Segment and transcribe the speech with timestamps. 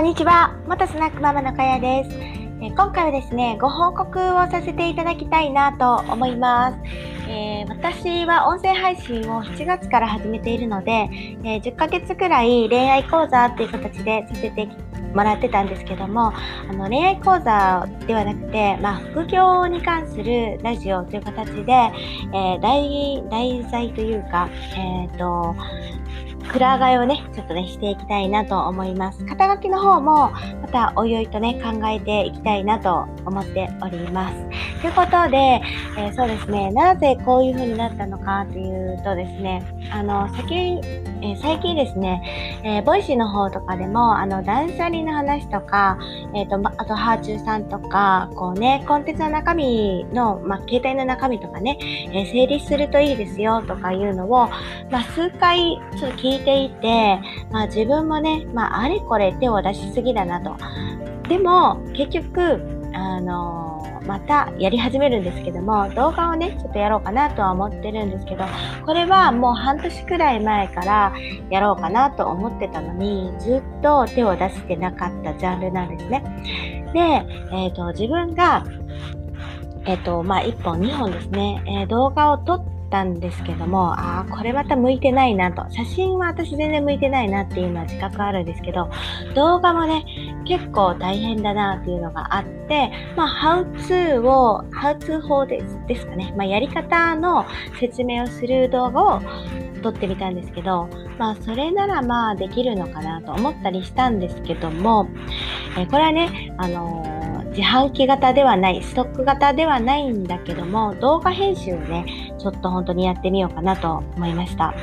[0.00, 0.56] こんにちは。
[0.66, 2.16] 元スナックママのかやです。
[2.62, 6.78] え今回はですね、ご報告をさせていただきたいなと思います。
[7.28, 10.90] えー、私は音声配信を7月から始めているので、
[11.44, 14.68] えー、10ヶ月くらい恋愛講座っていう形でさせて
[15.14, 24.48] もらってたんですけども、あの恋愛講座ではなくて、まあ、副業に関するラジオという形で、えー、題題材というか、
[24.78, 25.54] えっ、ー、と、
[26.52, 29.24] 鞍替えをね、ちょっとね、していきたいなと思います。
[29.24, 30.30] 肩書きの方も、
[30.62, 34.36] またおいおいとね、考えていきたいなと思っております。
[34.80, 39.62] ということで、えー、そうですね、なぜこういう風になったのかっていうとですね、
[39.92, 42.22] あの、先、えー、最近ですね、
[42.64, 45.98] えー、ボイシーの方とかでも、あの、断捨離の話とか、
[46.34, 51.78] えっ、と、あと、はあちゅうさんとか、こうね、コンテンツの中身の、まあ、携帯の中身とかね、
[52.14, 54.48] え整理するといいですよとかいうのを、
[54.90, 60.56] まあ、数回ちょっと聞いていて、まあ自分もね、まああれこれ手を出しすぎだなと。
[61.28, 63.69] でも、結局、あの
[64.10, 68.44] またやり始めるんですけども、動画をね、ちょっとやろうかなとは思ってるんですけど、
[68.84, 71.14] これはもう半年くらい前から
[71.48, 76.24] やろうかなと思ってたのに、ずっと手を出してなかったジャンルなんですね。
[76.92, 77.00] で、
[77.54, 78.64] えっ、ー、と、自分が、
[79.84, 85.62] えっ、ー、と、まあ、1本、2本ですね、えー、動画を撮ってったんですけども、ああ、これまた向いてないなと。
[85.70, 88.90] 写真は私全然向いてないなっていうのは自覚あるんですけど、
[89.34, 90.04] 動画もね、
[90.44, 96.34] 結構大変だなっていうのがあって、まあ、how to を、how to 法ですですかね。
[96.36, 97.46] まあ、やり方の
[97.78, 99.22] 説明をする動画を
[99.82, 100.88] 撮ってみたんですけど、
[101.18, 105.08] まあ、それならまあできるのかなと思ったりしたんですけども、
[105.78, 107.19] えこれはね、あのー
[107.50, 114.74] 自販機型ではない、ストック型ではないんだけども、動画編集をね、ちょっと本当にやってみようかなと思いました。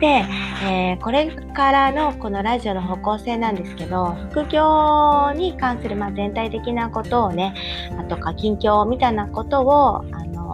[0.00, 0.24] で、
[0.64, 7.54] えー、これからのこのラジオの方向性なんですけど、副業に関するま全体的なことをね、
[7.98, 10.04] あとか近況みたいなことを、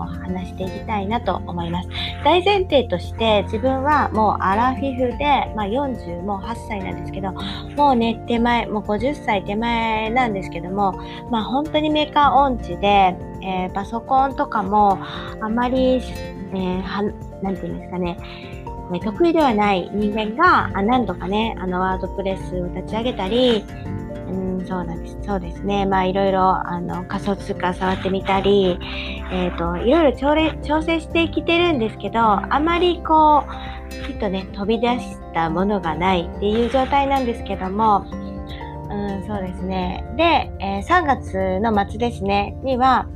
[0.06, 1.88] 話していきたいなと思います。
[2.24, 10.92] 大前提として自分はもうアラフィフで、まあ、40もう8歳なんですけど、もうね、手前、もう50歳手前なんですけども、
[11.30, 14.98] まあ本当にメーカー音痴で、えー、パソコンとかも
[15.40, 17.02] あまり、えー、は
[17.42, 18.18] なんていうんですかね、
[19.02, 23.64] 得意ではない人間が、あなんとかね、あのワードプレスを立ち上げたり、
[24.28, 25.16] うん、そうなんです。
[25.22, 25.86] そうですね。
[25.86, 28.78] まあ、いろいろ、あの、仮想通貨触ってみたり、
[29.30, 30.34] えっ、ー、と、いろいろ調
[30.66, 38.06] 調整してきてるんですけど、あまりこう、きっとね、飛び出したものがないっていう状態なんですけども、
[38.90, 40.04] うん、そうですね。
[40.16, 43.06] で、えー、3月の末ですね、には、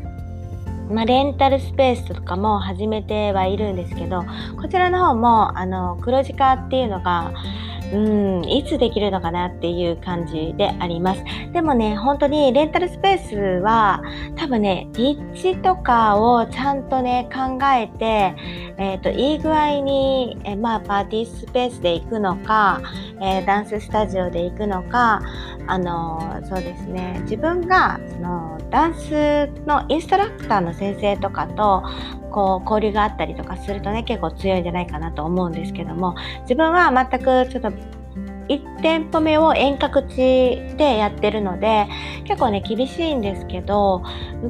[0.91, 4.25] まあ、レンタルスペースとかも始めてはいるんですけど、
[4.61, 7.33] こちらの方も、あの、黒字化っていうのが、
[7.93, 11.25] うん、いつできるのかなっていう感じであります。
[11.53, 14.03] でもね、本当にレンタルスペースは
[14.37, 18.34] 多分ね、立地とかをちゃんとね、考えて、
[18.78, 22.81] えっ、ー、と、いい具合に、えまあ、パーティースペースで行くのか、
[23.21, 25.21] えー、ダンススタジオで行くのか、
[25.67, 31.82] あのそうですね、自分が、その、ダンスのインストラクターの先生とかと、
[32.31, 37.72] こう、交流があったりとかするとね、結構強いんじゃないかなと思うんですけども、自分は全くちょっと、
[38.48, 40.16] 1店舗目を遠隔地
[40.76, 41.86] でやってるので、
[42.25, 44.03] 結構ね、厳しいんですけど、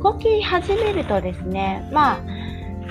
[0.03, 2.19] 動き始めるとですね、まあ、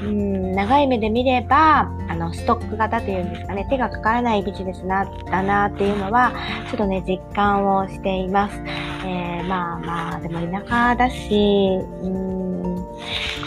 [0.02, 6.34] うん長い目で見れば、あの、ストック型というんですかね、手がかからないビジネスな、だなっていうのは、
[6.70, 8.62] ちょっとね、実感をしています。
[9.06, 12.49] えー、まあまあ、でも田舎だし、うん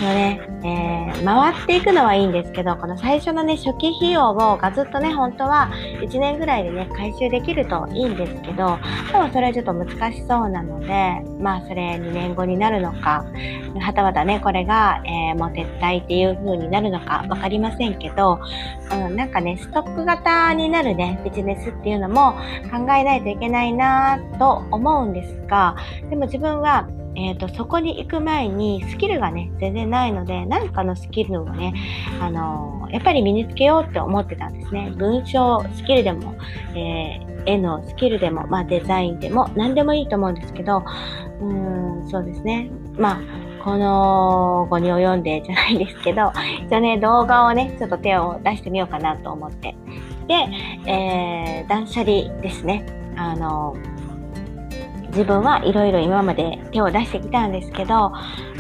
[0.05, 5.71] ね、えー、回っていくのはいいんですけど、この最初のね、初期費用をガツッとね、本当は
[6.01, 8.79] 1年ぐらいでね、回収できるといいんですけど、
[9.11, 13.25] 多分それはちょっと難しそうなので、まあそれ2年後になるのか、
[13.81, 18.41] はたまたね、これが、えー、もう撤退っていう風になるのかわかりませんけど、
[18.93, 22.33] うん、なんかね、ストック型になるね、ビジネスっていうのも
[22.71, 25.77] 考えないといけないなと思うんですが、
[26.11, 31.75] でも自分はえーと、そこに行く前にスキルがね全然ないので何かのスキルをね、
[32.21, 36.35] あのー、やっぱり身につけようって思ってたんですね文章スキルでも、
[36.75, 46.33] えー、絵のスキルでも、まあ、デザインでも何でもいいと思うんですけどうーんそうですねまあこの後に及んでじゃないですけど、
[46.69, 49.77] じゃあね、動画をね、ちょっと手を出してみようかなと思って。
[50.27, 50.35] で、
[50.91, 52.85] えー、断捨離ですね。
[53.17, 53.77] あの、
[55.13, 58.13] 自分はいろいろ今まで手を出してきたんですけど、あ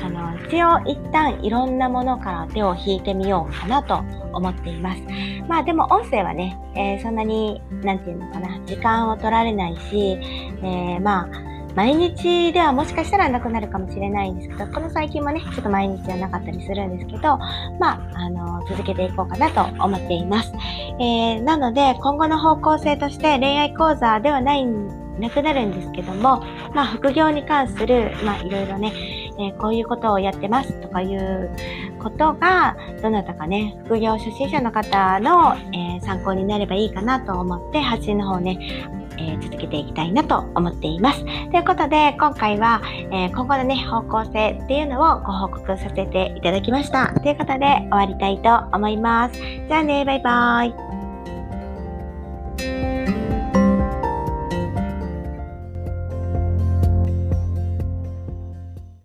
[0.02, 3.96] の、一応一旦いろんなものから手を引いてみようかなと
[4.32, 5.02] 思っています。
[5.48, 10.18] まあでも音声はね、えー、そんなに、なんていうのかな、時間を取られないし、
[10.62, 17.38] えー、まあ、毎日ではもしかしたらなくなるかもしれないんですけど、この最近もね、ちょっと毎日はなかったりするんですけど、
[17.80, 20.52] まあ、あの、続けていこうかなと思っています。
[21.00, 24.66] えー、なので、今後の方向性として恋愛講座ではない
[25.22, 28.92] なくなるんですけども、まあ、副業に関する、まあ、いろいろね、
[29.38, 31.50] えー、こういうことをやってますとかいう
[32.02, 38.58] ことが、どなたかね、副業初心者の方の、えー、参考になればいいかなと思って、発信の方ね、
[39.18, 41.24] え、続けていきたいなと思っています。
[41.24, 42.80] ということで、今回は、
[43.12, 47.12] え今後のね、方向性っていうのをご報告させていただきました。
[47.20, 49.34] ということで、終わりたいと思います。
[49.38, 51.01] じゃあね、バイバーイ。